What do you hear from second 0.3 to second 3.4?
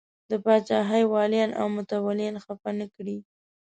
پاچاهۍ ولیان او متولیان خفه نه کړي.